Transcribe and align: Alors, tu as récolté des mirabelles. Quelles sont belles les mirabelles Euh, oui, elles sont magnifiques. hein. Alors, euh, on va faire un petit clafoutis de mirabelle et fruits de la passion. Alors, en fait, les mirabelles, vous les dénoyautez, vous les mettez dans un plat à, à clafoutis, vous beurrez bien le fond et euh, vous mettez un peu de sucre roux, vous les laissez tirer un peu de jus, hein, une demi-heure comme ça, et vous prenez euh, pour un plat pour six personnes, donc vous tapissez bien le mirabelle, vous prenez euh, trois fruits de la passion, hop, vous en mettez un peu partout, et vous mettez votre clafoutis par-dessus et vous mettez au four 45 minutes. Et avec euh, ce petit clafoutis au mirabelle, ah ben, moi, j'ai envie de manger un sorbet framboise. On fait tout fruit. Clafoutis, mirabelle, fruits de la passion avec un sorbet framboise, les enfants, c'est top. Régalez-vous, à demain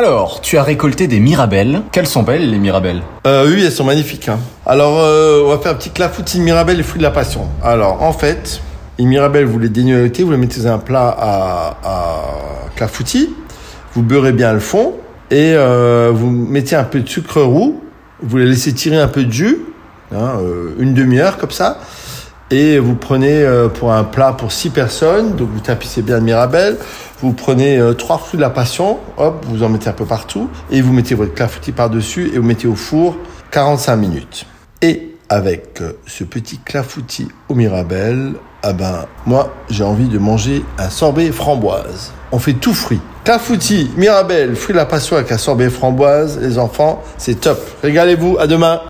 Alors, 0.00 0.42
tu 0.42 0.58
as 0.58 0.62
récolté 0.62 1.06
des 1.06 1.20
mirabelles. 1.20 1.80
Quelles 1.90 2.06
sont 2.06 2.22
belles 2.22 2.50
les 2.50 2.58
mirabelles 2.58 3.00
Euh, 3.26 3.46
oui, 3.48 3.62
elles 3.64 3.72
sont 3.72 3.82
magnifiques. 3.84 4.28
hein. 4.28 4.38
Alors, 4.66 4.98
euh, 5.00 5.42
on 5.46 5.48
va 5.48 5.56
faire 5.58 5.72
un 5.72 5.74
petit 5.74 5.88
clafoutis 5.88 6.36
de 6.38 6.42
mirabelle 6.42 6.78
et 6.78 6.82
fruits 6.82 6.98
de 6.98 7.02
la 7.02 7.10
passion. 7.10 7.46
Alors, 7.64 8.02
en 8.02 8.12
fait, 8.12 8.60
les 8.98 9.06
mirabelles, 9.06 9.46
vous 9.46 9.58
les 9.58 9.70
dénoyautez, 9.70 10.22
vous 10.22 10.32
les 10.32 10.36
mettez 10.36 10.60
dans 10.60 10.72
un 10.72 10.78
plat 10.78 11.16
à, 11.18 11.76
à 11.82 12.16
clafoutis, 12.76 13.34
vous 13.94 14.02
beurrez 14.02 14.32
bien 14.32 14.52
le 14.52 14.60
fond 14.60 14.92
et 15.30 15.54
euh, 15.54 16.10
vous 16.12 16.30
mettez 16.30 16.76
un 16.76 16.84
peu 16.84 17.00
de 17.00 17.08
sucre 17.08 17.40
roux, 17.40 17.80
vous 18.22 18.36
les 18.36 18.44
laissez 18.44 18.74
tirer 18.74 18.98
un 19.00 19.08
peu 19.08 19.24
de 19.24 19.32
jus, 19.32 19.60
hein, 20.14 20.32
une 20.78 20.92
demi-heure 20.92 21.38
comme 21.38 21.52
ça, 21.52 21.78
et 22.50 22.78
vous 22.78 22.94
prenez 22.94 23.42
euh, 23.42 23.68
pour 23.68 23.92
un 23.92 24.04
plat 24.04 24.32
pour 24.32 24.52
six 24.52 24.70
personnes, 24.70 25.34
donc 25.36 25.48
vous 25.52 25.60
tapissez 25.60 26.02
bien 26.02 26.16
le 26.16 26.22
mirabelle, 26.22 26.78
vous 27.20 27.32
prenez 27.32 27.78
euh, 27.78 27.94
trois 27.94 28.18
fruits 28.18 28.38
de 28.38 28.42
la 28.42 28.50
passion, 28.50 28.98
hop, 29.16 29.44
vous 29.48 29.62
en 29.62 29.68
mettez 29.68 29.88
un 29.88 29.94
peu 29.94 30.04
partout, 30.04 30.48
et 30.70 30.80
vous 30.80 30.92
mettez 30.92 31.14
votre 31.14 31.34
clafoutis 31.34 31.72
par-dessus 31.72 32.30
et 32.34 32.38
vous 32.38 32.46
mettez 32.46 32.68
au 32.68 32.76
four 32.76 33.16
45 33.50 33.96
minutes. 33.96 34.46
Et 34.82 35.14
avec 35.28 35.80
euh, 35.80 35.92
ce 36.06 36.24
petit 36.24 36.58
clafoutis 36.58 37.28
au 37.48 37.54
mirabelle, 37.54 38.34
ah 38.62 38.72
ben, 38.72 39.06
moi, 39.26 39.52
j'ai 39.70 39.84
envie 39.84 40.08
de 40.08 40.18
manger 40.18 40.64
un 40.78 40.90
sorbet 40.90 41.30
framboise. 41.32 42.12
On 42.32 42.38
fait 42.38 42.54
tout 42.54 42.74
fruit. 42.74 43.00
Clafoutis, 43.24 43.90
mirabelle, 43.96 44.54
fruits 44.56 44.72
de 44.72 44.78
la 44.78 44.86
passion 44.86 45.16
avec 45.16 45.32
un 45.32 45.38
sorbet 45.38 45.70
framboise, 45.70 46.38
les 46.40 46.58
enfants, 46.58 47.02
c'est 47.18 47.40
top. 47.40 47.60
Régalez-vous, 47.82 48.36
à 48.38 48.46
demain 48.46 48.80